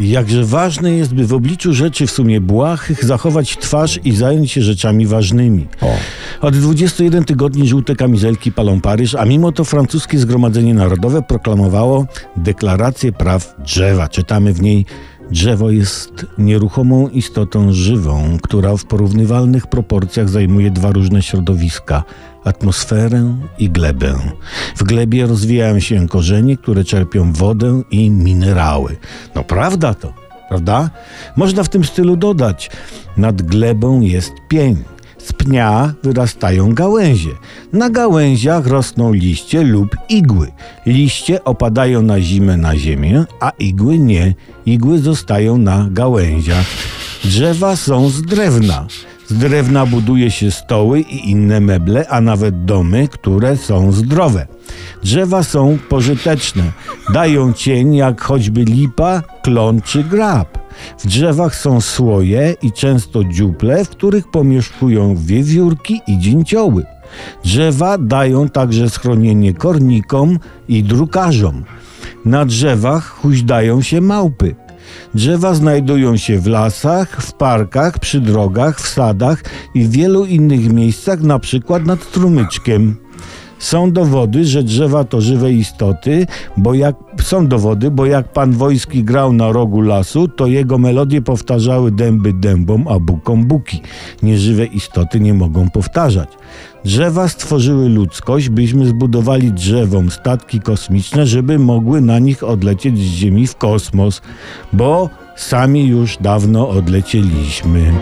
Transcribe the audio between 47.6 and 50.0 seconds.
są z drewna. Z drewna